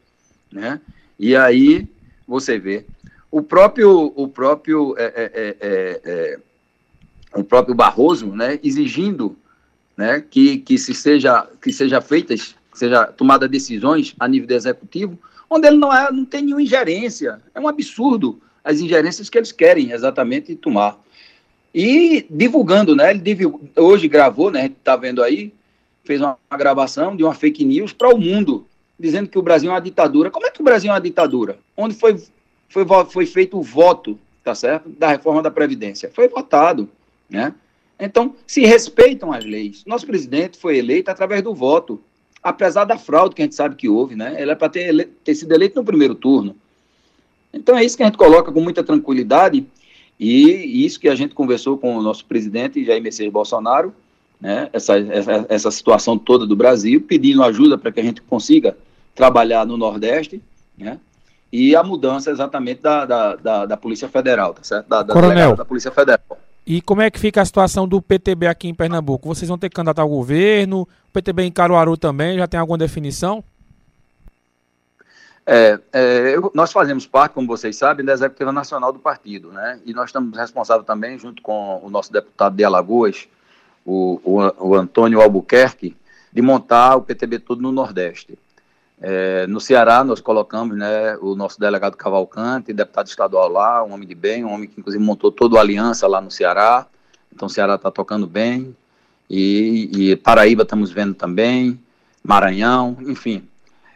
né? 0.51 0.79
E 1.17 1.35
aí 1.35 1.87
você 2.27 2.59
vê 2.59 2.85
o 3.31 3.41
próprio 3.41 4.13
o 4.15 4.27
próprio 4.27 4.95
é, 4.97 5.03
é, 5.03 5.11
é, 5.15 5.57
é, 5.59 6.01
é 6.05 6.39
o 7.33 7.43
próprio 7.43 7.75
Barroso, 7.75 8.27
né, 8.27 8.59
exigindo, 8.63 9.37
né, 9.95 10.21
que, 10.21 10.57
que 10.57 10.77
se 10.77 10.93
seja 10.93 11.47
que 11.61 11.71
seja 11.71 12.01
feitas 12.01 12.55
seja 12.73 13.05
tomada 13.05 13.47
decisões 13.47 14.15
a 14.19 14.27
nível 14.27 14.47
do 14.47 14.53
executivo, 14.53 15.19
onde 15.49 15.67
ele 15.67 15.77
não 15.77 15.93
é 15.93 16.11
não 16.11 16.25
tem 16.25 16.41
nenhuma 16.41 16.61
ingerência, 16.61 17.41
é 17.53 17.59
um 17.59 17.67
absurdo 17.67 18.41
as 18.63 18.79
ingerências 18.79 19.29
que 19.29 19.37
eles 19.37 19.51
querem 19.51 19.91
exatamente 19.91 20.55
tomar. 20.55 20.97
E 21.73 22.25
divulgando, 22.29 22.95
né? 22.95 23.11
Ele 23.11 23.19
divulgou, 23.19 23.61
hoje 23.77 24.07
gravou, 24.07 24.51
né? 24.51 24.67
Está 24.67 24.95
vendo 24.95 25.23
aí, 25.23 25.53
fez 26.03 26.19
uma 26.21 26.37
gravação 26.51 27.15
de 27.15 27.23
uma 27.23 27.33
fake 27.33 27.63
news 27.63 27.93
para 27.93 28.13
o 28.13 28.17
mundo, 28.17 28.65
dizendo 28.99 29.29
que 29.29 29.37
o 29.37 29.41
Brasil 29.41 29.69
é 29.69 29.73
uma 29.73 29.79
ditadura. 29.79 30.31
Como 30.31 30.45
é 30.45 30.51
que 30.51 30.61
o 30.61 30.63
Brasil 30.63 30.89
é 30.89 30.93
uma 30.93 31.01
ditadura? 31.01 31.57
Onde 31.77 31.95
foi, 31.95 32.21
foi, 32.67 32.85
foi 33.09 33.25
feito 33.25 33.57
o 33.57 33.63
voto, 33.63 34.19
tá 34.43 34.53
certo? 34.55 34.89
Da 34.89 35.09
reforma 35.09 35.41
da 35.41 35.51
Previdência. 35.51 36.11
Foi 36.13 36.27
votado, 36.27 36.89
né? 37.29 37.53
Então, 37.99 38.35
se 38.47 38.61
respeitam 38.61 39.31
as 39.31 39.43
leis. 39.43 39.83
Nosso 39.85 40.05
presidente 40.05 40.57
foi 40.57 40.77
eleito 40.77 41.11
através 41.11 41.41
do 41.41 41.53
voto, 41.53 42.01
apesar 42.41 42.85
da 42.85 42.97
fraude 42.97 43.35
que 43.35 43.41
a 43.41 43.45
gente 43.45 43.55
sabe 43.55 43.75
que 43.75 43.89
houve, 43.89 44.15
né? 44.15 44.41
Ele 44.41 44.51
é 44.51 44.55
para 44.55 44.69
ter, 44.69 45.09
ter 45.23 45.35
sido 45.35 45.53
eleito 45.53 45.77
no 45.77 45.83
primeiro 45.83 46.15
turno. 46.15 46.55
Então, 47.53 47.77
é 47.77 47.83
isso 47.83 47.97
que 47.97 48.03
a 48.03 48.05
gente 48.05 48.17
coloca 48.17 48.51
com 48.51 48.61
muita 48.61 48.83
tranquilidade 48.83 49.65
e 50.19 50.85
isso 50.85 50.99
que 50.99 51.09
a 51.09 51.15
gente 51.15 51.33
conversou 51.33 51.77
com 51.77 51.97
o 51.97 52.01
nosso 52.01 52.25
presidente, 52.25 52.83
Jair 52.83 53.01
Messias 53.01 53.31
Bolsonaro, 53.31 53.93
né, 54.39 54.69
essa, 54.71 54.97
essa, 54.97 55.45
essa 55.49 55.71
situação 55.71 56.17
toda 56.17 56.45
do 56.45 56.55
Brasil, 56.55 57.01
pedindo 57.01 57.43
ajuda 57.43 57.77
para 57.77 57.91
que 57.91 57.99
a 57.99 58.03
gente 58.03 58.21
consiga 58.21 58.77
trabalhar 59.15 59.65
no 59.65 59.77
Nordeste, 59.77 60.41
né, 60.77 60.99
e 61.51 61.75
a 61.75 61.83
mudança 61.83 62.31
exatamente 62.31 62.81
da, 62.81 63.05
da, 63.05 63.35
da, 63.35 63.65
da 63.65 63.77
Polícia 63.77 64.07
Federal, 64.07 64.53
tá 64.53 64.63
certo? 64.63 64.87
Da, 64.87 65.03
da 65.03 65.13
Coronel, 65.13 65.55
da 65.55 65.65
Polícia 65.65 65.91
Federal. 65.91 66.37
E 66.65 66.81
como 66.81 67.01
é 67.01 67.09
que 67.09 67.19
fica 67.19 67.41
a 67.41 67.45
situação 67.45 67.87
do 67.87 68.01
PTB 68.01 68.47
aqui 68.47 68.67
em 68.67 68.73
Pernambuco? 68.73 69.27
Vocês 69.27 69.49
vão 69.49 69.57
ter 69.57 69.69
que 69.69 69.75
candidatar 69.75 70.01
ao 70.01 70.09
governo? 70.09 70.81
O 70.81 71.11
PTB 71.13 71.43
em 71.43 71.51
Caruaru 71.51 71.97
também, 71.97 72.37
já 72.37 72.47
tem 72.47 72.59
alguma 72.59 72.77
definição? 72.77 73.43
É, 75.51 75.79
é, 75.91 76.35
eu, 76.35 76.51
nós 76.53 76.71
fazemos 76.71 77.07
parte, 77.07 77.33
como 77.33 77.47
vocês 77.47 77.75
sabem, 77.75 78.05
da 78.05 78.13
executiva 78.13 78.51
nacional 78.51 78.93
do 78.93 78.99
partido, 78.99 79.51
né? 79.51 79.79
E 79.83 79.95
nós 79.95 80.09
estamos 80.09 80.37
responsáveis 80.37 80.85
também, 80.85 81.17
junto 81.17 81.41
com 81.41 81.81
o 81.83 81.89
nosso 81.89 82.13
deputado 82.13 82.55
de 82.55 82.63
Alagoas, 82.63 83.27
o, 83.83 84.21
o, 84.23 84.67
o 84.69 84.75
Antônio 84.75 85.19
Albuquerque, 85.19 85.97
de 86.31 86.41
montar 86.41 86.97
o 86.97 87.01
PTB 87.01 87.39
todo 87.39 87.63
no 87.63 87.71
Nordeste. 87.71 88.37
É, 89.01 89.47
no 89.47 89.61
Ceará, 89.61 90.03
nós 90.03 90.19
colocamos 90.19 90.77
né, 90.77 91.17
o 91.21 91.33
nosso 91.33 91.59
delegado 91.59 91.95
Cavalcante, 91.95 92.73
deputado 92.73 93.07
estadual 93.07 93.47
lá, 93.47 93.83
um 93.83 93.93
homem 93.93 94.07
de 94.07 94.15
bem, 94.15 94.43
um 94.43 94.51
homem 94.51 94.67
que 94.67 94.79
inclusive 94.79 95.03
montou 95.03 95.31
toda 95.31 95.57
a 95.57 95.61
aliança 95.61 96.05
lá 96.07 96.19
no 96.19 96.29
Ceará. 96.29 96.85
Então 97.33 97.47
o 97.47 97.49
Ceará 97.49 97.75
está 97.75 97.89
tocando 97.89 98.27
bem. 98.27 98.75
E, 99.29 99.89
e, 99.93 100.15
Paraíba 100.15 100.63
estamos 100.63 100.91
vendo 100.91 101.13
também, 101.13 101.79
Maranhão, 102.23 102.97
enfim. 103.01 103.47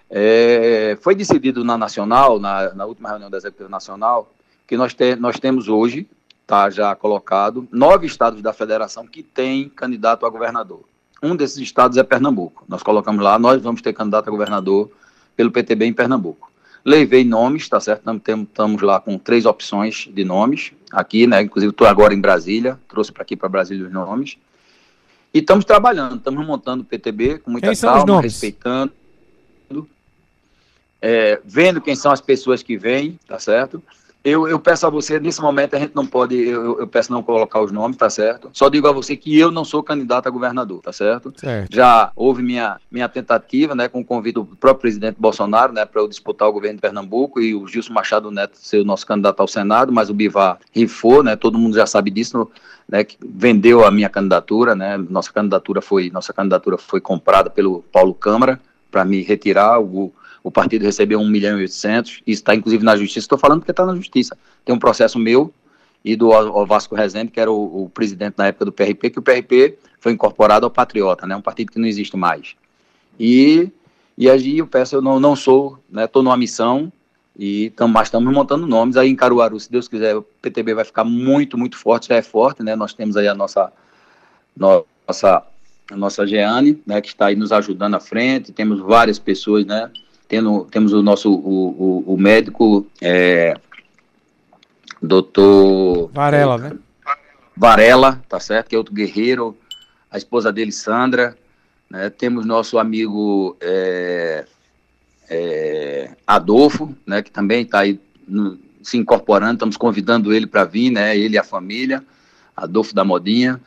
É, 0.09 0.95
foi 1.01 1.15
decidido 1.15 1.63
na 1.63 1.75
Nacional, 1.75 2.39
na, 2.39 2.73
na, 2.73 2.85
última 2.85 3.09
reunião 3.09 3.31
da 3.31 3.37
Executiva 3.37 3.67
Nacional, 3.67 4.31
que 4.67 4.77
nós, 4.77 4.93
te, 4.93 5.15
nós 5.15 5.39
temos 5.39 5.67
hoje, 5.67 6.07
está 6.43 6.69
já 6.69 6.95
colocado, 6.95 7.67
nove 7.71 8.05
estados 8.05 8.41
da 8.41 8.53
federação 8.53 9.07
que 9.07 9.23
têm 9.23 9.67
candidato 9.69 10.25
a 10.25 10.29
governador. 10.29 10.83
Um 11.23 11.35
desses 11.37 11.57
estados 11.57 11.97
é 11.97 12.03
Pernambuco. 12.03 12.65
Nós 12.67 12.83
colocamos 12.83 13.23
lá, 13.23 13.39
nós 13.39 13.61
vamos 13.61 13.81
ter 13.81 13.93
candidato 13.93 14.27
a 14.27 14.31
governador 14.31 14.91
pelo 15.37 15.51
PTB 15.51 15.85
em 15.85 15.93
Pernambuco. 15.93 16.51
Levei 16.83 17.23
nomes, 17.23 17.69
tá 17.69 17.79
certo? 17.79 18.03
Estamos 18.13 18.81
lá 18.81 18.99
com 18.99 19.17
três 19.17 19.45
opções 19.45 20.09
de 20.13 20.25
nomes 20.25 20.73
aqui, 20.91 21.25
né? 21.25 21.41
Inclusive 21.41 21.71
estou 21.71 21.87
agora 21.87 22.13
em 22.13 22.19
Brasília, 22.19 22.77
trouxe 22.89 23.09
para 23.09 23.23
aqui 23.23 23.37
para 23.37 23.47
Brasília 23.47 23.85
os 23.85 23.91
nomes. 23.91 24.37
E 25.33 25.39
estamos 25.39 25.63
trabalhando, 25.63 26.17
estamos 26.17 26.45
montando 26.45 26.83
o 26.83 26.85
PTB 26.85 27.39
com 27.39 27.51
muita 27.51 27.69
quem 27.69 27.79
calma, 27.79 28.21
respeitando, 28.21 28.91
é, 31.01 31.41
vendo 31.43 31.81
quem 31.81 31.95
são 31.95 32.11
as 32.11 32.21
pessoas 32.21 32.61
que 32.61 32.77
vêm, 32.77 33.17
tá 33.27 33.39
certo? 33.39 33.81
Eu, 34.23 34.47
eu, 34.47 34.57
peço 34.57 34.87
a 34.87 34.89
você, 34.89 35.19
nesse 35.19 35.41
momento 35.41 35.75
a 35.75 35.79
gente 35.79 35.93
não 35.93 36.05
pode, 36.05 36.35
eu, 36.35 36.79
eu, 36.79 36.87
peço 36.87 37.11
não 37.11 37.21
colocar 37.21 37.59
os 37.59 37.73
nomes, 37.73 37.97
tá 37.97 38.09
certo? 38.09 38.49
Só 38.53 38.69
digo 38.69 38.87
a 38.87 38.91
você 38.93 39.17
que 39.17 39.37
eu 39.37 39.51
não 39.51 39.65
sou 39.65 39.83
candidato 39.83 40.27
a 40.27 40.29
governador, 40.29 40.81
tá 40.81 40.93
certo? 40.93 41.33
certo. 41.35 41.75
Já 41.75 42.09
houve 42.15 42.41
minha, 42.41 42.79
minha 42.89 43.09
tentativa, 43.09 43.75
né, 43.75 43.89
com 43.89 43.99
o 43.99 44.05
convite 44.05 44.35
do 44.35 44.45
próprio 44.45 44.79
presidente 44.83 45.17
Bolsonaro, 45.19 45.73
né, 45.73 45.85
para 45.85 46.01
eu 46.01 46.07
disputar 46.07 46.47
o 46.47 46.53
governo 46.53 46.77
de 46.77 46.81
Pernambuco 46.81 47.41
e 47.41 47.53
o 47.53 47.67
Gilson 47.67 47.91
Machado 47.91 48.31
Neto 48.31 48.57
ser 48.57 48.79
o 48.79 48.85
nosso 48.85 49.05
candidato 49.05 49.41
ao 49.41 49.47
Senado, 49.47 49.91
mas 49.91 50.09
o 50.09 50.13
Bivar 50.13 50.57
rifou, 50.71 51.21
né, 51.21 51.35
todo 51.35 51.59
mundo 51.59 51.75
já 51.75 51.85
sabe 51.85 52.09
disso, 52.09 52.49
né, 52.87 53.03
que 53.03 53.17
vendeu 53.21 53.85
a 53.85 53.91
minha 53.91 54.07
candidatura, 54.07 54.73
né, 54.73 54.97
nossa 54.97 55.33
candidatura 55.33 55.81
foi, 55.81 56.09
nossa 56.09 56.31
candidatura 56.31 56.77
foi 56.77 57.01
comprada 57.01 57.49
pelo 57.49 57.83
Paulo 57.91 58.13
Câmara 58.13 58.57
para 58.89 59.03
me 59.03 59.21
retirar 59.21 59.81
o 59.81 60.13
o 60.43 60.51
partido 60.51 60.83
recebeu 60.83 61.19
1 61.19 61.29
milhão 61.29 61.57
e 61.57 61.61
800, 61.61 62.11
isso 62.11 62.21
está 62.27 62.53
inclusive 62.53 62.83
na 62.83 62.97
justiça, 62.97 63.19
estou 63.19 63.37
falando 63.37 63.59
porque 63.59 63.71
está 63.71 63.85
na 63.85 63.95
justiça. 63.95 64.37
Tem 64.65 64.75
um 64.75 64.79
processo 64.79 65.17
meu 65.17 65.53
e 66.03 66.17
do 66.17 66.31
Vasco 66.65 66.95
Rezende, 66.95 67.31
que 67.31 67.39
era 67.39 67.49
o, 67.49 67.85
o, 67.85 67.89
presidente 67.89 68.35
na 68.37 68.47
época 68.47 68.65
do 68.65 68.73
PRP, 68.73 69.09
que 69.09 69.19
o 69.19 69.21
PRP 69.21 69.77
foi 69.99 70.11
incorporado 70.11 70.65
ao 70.65 70.69
Patriota, 70.69 71.25
né, 71.25 71.35
um 71.35 71.41
partido 71.41 71.71
que 71.71 71.79
não 71.79 71.87
existe 71.87 72.17
mais. 72.17 72.55
E, 73.17 73.71
e 74.17 74.29
aí 74.29 74.57
eu 74.57 74.67
peço, 74.67 74.97
eu 74.97 75.01
não, 75.01 75.17
não 75.17 75.33
sou, 75.33 75.79
estou 75.95 76.21
né, 76.21 76.25
numa 76.25 76.35
missão, 76.35 76.91
e 77.39 77.71
tam, 77.71 77.87
mas 77.87 78.09
estamos 78.09 78.31
montando 78.31 78.67
nomes. 78.67 78.95
Aí 78.95 79.09
em 79.09 79.15
Caruaru, 79.15 79.59
se 79.59 79.71
Deus 79.71 79.87
quiser, 79.87 80.15
o 80.15 80.21
PTB 80.21 80.75
vai 80.75 80.85
ficar 80.85 81.03
muito, 81.03 81.57
muito 81.57 81.77
forte, 81.77 82.09
já 82.09 82.15
é 82.15 82.21
forte, 82.21 82.61
né, 82.61 82.75
nós 82.75 82.93
temos 82.93 83.15
aí 83.15 83.27
a 83.29 83.33
nossa, 83.33 83.71
nossa, 84.57 85.41
a 85.89 85.95
nossa 85.95 86.27
Geane, 86.27 86.81
né, 86.85 86.99
que 86.99 87.07
está 87.07 87.27
aí 87.27 87.35
nos 87.37 87.53
ajudando 87.53 87.95
à 87.95 87.99
frente, 88.01 88.51
temos 88.51 88.81
várias 88.81 89.17
pessoas, 89.17 89.65
né, 89.65 89.89
tendo, 90.33 90.65
temos 90.65 90.93
o 90.93 91.03
nosso 91.03 91.31
o, 91.31 92.05
o, 92.07 92.13
o 92.15 92.17
médico 92.17 92.87
é, 92.99 93.55
doutor 94.99 96.09
Varela, 96.11 96.57
né? 96.57 96.71
Varela, 97.55 98.19
tá 98.27 98.39
certo? 98.39 98.69
Que 98.69 98.75
é 98.75 98.77
outro 98.79 98.95
guerreiro, 98.95 99.55
a 100.09 100.17
esposa 100.17 100.51
dele, 100.51 100.71
Sandra, 100.71 101.37
né? 101.87 102.09
Temos 102.09 102.47
nosso 102.47 102.79
amigo 102.79 103.55
é, 103.61 104.45
é, 105.29 106.09
Adolfo, 106.25 106.95
né? 107.05 107.21
Que 107.21 107.29
também 107.29 107.61
está 107.61 107.81
aí 107.81 107.99
no, 108.27 108.57
se 108.81 108.97
incorporando, 108.97 109.53
estamos 109.53 109.77
convidando 109.77 110.33
ele 110.33 110.47
para 110.47 110.63
vir, 110.63 110.89
né? 110.89 111.15
Ele 111.15 111.35
e 111.35 111.37
a 111.37 111.43
família, 111.43 112.03
Adolfo 112.57 112.95
da 112.95 113.03
Modinha. 113.03 113.61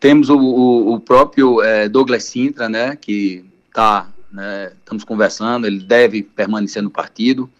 Temos 0.00 0.28
o, 0.28 0.36
o, 0.36 0.94
o 0.94 0.98
próprio 0.98 1.62
é, 1.62 1.88
Douglas 1.88 2.24
Sintra, 2.24 2.68
né? 2.68 2.96
Que 2.96 3.44
está 3.68 4.08
né? 4.32 4.72
Estamos 4.78 5.04
conversando, 5.04 5.66
ele 5.66 5.80
deve 5.80 6.22
permanecer 6.22 6.82
no 6.82 6.90
partido. 6.90 7.50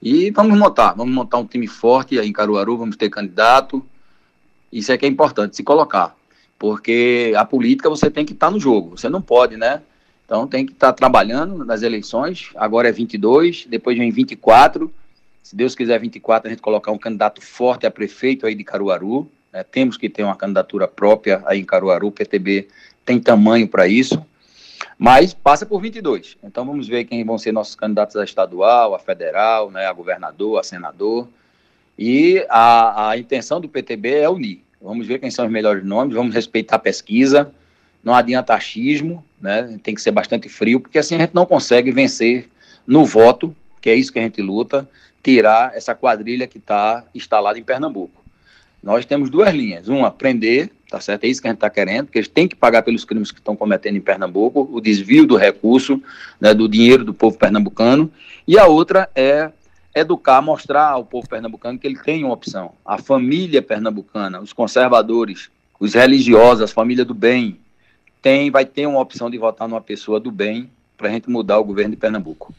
E 0.00 0.30
vamos 0.30 0.58
montar, 0.58 0.92
vamos 0.94 1.14
montar 1.14 1.38
um 1.38 1.46
time 1.46 1.66
forte 1.66 2.18
aí 2.18 2.28
em 2.28 2.32
Caruaru, 2.32 2.76
vamos 2.76 2.96
ter 2.96 3.08
candidato. 3.08 3.84
Isso 4.72 4.90
é 4.90 4.98
que 4.98 5.06
é 5.06 5.08
importante, 5.08 5.56
se 5.56 5.62
colocar. 5.62 6.16
Porque 6.58 7.32
a 7.36 7.44
política 7.44 7.88
você 7.88 8.10
tem 8.10 8.24
que 8.24 8.32
estar 8.32 8.50
no 8.50 8.58
jogo, 8.58 8.96
você 8.96 9.08
não 9.08 9.22
pode, 9.22 9.56
né? 9.56 9.82
Então 10.24 10.46
tem 10.46 10.64
que 10.64 10.72
estar 10.72 10.92
trabalhando 10.92 11.64
nas 11.64 11.82
eleições. 11.82 12.50
Agora 12.56 12.88
é 12.88 12.92
22, 12.92 13.66
depois 13.68 13.98
vem 13.98 14.10
24. 14.10 14.92
Se 15.42 15.54
Deus 15.54 15.74
quiser 15.74 16.00
24, 16.00 16.48
a 16.48 16.50
gente 16.50 16.62
colocar 16.62 16.90
um 16.90 16.98
candidato 16.98 17.40
forte 17.40 17.86
a 17.86 17.90
prefeito 17.90 18.46
aí 18.46 18.54
de 18.54 18.64
Caruaru. 18.64 19.28
Né? 19.52 19.62
Temos 19.64 19.96
que 19.96 20.08
ter 20.08 20.22
uma 20.22 20.36
candidatura 20.36 20.88
própria 20.88 21.42
aí 21.44 21.60
em 21.60 21.64
Caruaru. 21.64 22.08
O 22.08 22.12
PTB 22.12 22.68
tem 23.04 23.20
tamanho 23.20 23.68
para 23.68 23.86
isso 23.86 24.24
mas 25.02 25.34
passa 25.34 25.66
por 25.66 25.82
22. 25.82 26.36
Então 26.44 26.64
vamos 26.64 26.86
ver 26.86 27.02
quem 27.02 27.24
vão 27.24 27.36
ser 27.36 27.50
nossos 27.50 27.74
candidatos 27.74 28.14
a 28.14 28.22
estadual, 28.22 28.94
a 28.94 29.00
federal, 29.00 29.68
né, 29.68 29.84
a 29.84 29.92
governador, 29.92 30.60
a 30.60 30.62
senador. 30.62 31.28
E 31.98 32.46
a, 32.48 33.08
a 33.08 33.18
intenção 33.18 33.60
do 33.60 33.68
PTB 33.68 34.18
é 34.18 34.30
unir. 34.30 34.62
Vamos 34.80 35.04
ver 35.04 35.18
quem 35.18 35.28
são 35.28 35.44
os 35.44 35.50
melhores 35.50 35.84
nomes, 35.84 36.14
vamos 36.14 36.32
respeitar 36.32 36.76
a 36.76 36.78
pesquisa, 36.78 37.52
não 38.04 38.14
adianta 38.14 38.54
achismo, 38.54 39.24
né, 39.40 39.76
tem 39.82 39.92
que 39.92 40.00
ser 40.00 40.12
bastante 40.12 40.48
frio, 40.48 40.78
porque 40.78 41.00
assim 41.00 41.16
a 41.16 41.18
gente 41.18 41.34
não 41.34 41.46
consegue 41.46 41.90
vencer 41.90 42.48
no 42.86 43.04
voto, 43.04 43.56
que 43.80 43.90
é 43.90 43.96
isso 43.96 44.12
que 44.12 44.20
a 44.20 44.22
gente 44.22 44.40
luta, 44.40 44.88
tirar 45.20 45.76
essa 45.76 45.96
quadrilha 45.96 46.46
que 46.46 46.58
está 46.58 47.04
instalada 47.12 47.58
em 47.58 47.64
Pernambuco. 47.64 48.22
Nós 48.80 49.04
temos 49.04 49.30
duas 49.30 49.52
linhas. 49.52 49.88
Uma, 49.88 50.12
prender, 50.12 50.70
tá 50.92 51.00
certo? 51.00 51.24
É 51.24 51.28
isso 51.28 51.40
que 51.40 51.48
a 51.48 51.50
gente 51.50 51.56
está 51.56 51.70
querendo, 51.70 52.04
porque 52.04 52.18
eles 52.18 52.28
têm 52.28 52.46
que 52.46 52.54
pagar 52.54 52.82
pelos 52.82 53.02
crimes 53.02 53.32
que 53.32 53.38
estão 53.38 53.56
cometendo 53.56 53.96
em 53.96 54.00
Pernambuco, 54.00 54.68
o 54.70 54.78
desvio 54.78 55.26
do 55.26 55.36
recurso, 55.36 56.02
né, 56.38 56.52
do 56.52 56.68
dinheiro 56.68 57.02
do 57.02 57.14
povo 57.14 57.38
pernambucano. 57.38 58.12
E 58.46 58.58
a 58.58 58.66
outra 58.66 59.08
é 59.14 59.50
educar, 59.94 60.42
mostrar 60.42 60.88
ao 60.88 61.02
povo 61.02 61.26
pernambucano 61.26 61.78
que 61.78 61.86
ele 61.86 61.98
tem 61.98 62.22
uma 62.24 62.34
opção. 62.34 62.72
A 62.84 62.98
família 62.98 63.62
pernambucana, 63.62 64.38
os 64.38 64.52
conservadores, 64.52 65.48
os 65.80 65.94
religiosos, 65.94 66.62
a 66.62 66.74
família 66.74 67.06
do 67.06 67.14
bem, 67.14 67.58
tem, 68.20 68.50
vai 68.50 68.66
ter 68.66 68.86
uma 68.86 69.00
opção 69.00 69.30
de 69.30 69.38
votar 69.38 69.66
numa 69.66 69.80
pessoa 69.80 70.20
do 70.20 70.30
bem 70.30 70.70
para 70.98 71.08
a 71.08 71.10
gente 71.10 71.30
mudar 71.30 71.58
o 71.58 71.64
governo 71.64 71.92
de 71.92 71.96
Pernambuco. 71.96 72.54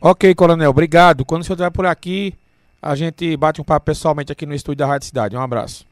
Ok, 0.00 0.34
coronel, 0.34 0.70
obrigado. 0.70 1.26
Quando 1.26 1.42
o 1.42 1.44
senhor 1.44 1.56
estiver 1.56 1.70
por 1.70 1.84
aqui, 1.84 2.32
a 2.80 2.94
gente 2.94 3.36
bate 3.36 3.60
um 3.60 3.64
papo 3.64 3.84
pessoalmente 3.84 4.32
aqui 4.32 4.46
no 4.46 4.54
estúdio 4.54 4.78
da 4.78 4.86
Rádio 4.86 5.06
Cidade. 5.06 5.36
Um 5.36 5.40
abraço. 5.42 5.84